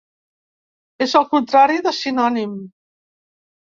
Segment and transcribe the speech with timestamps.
[1.07, 2.61] És el contrari de sinònim.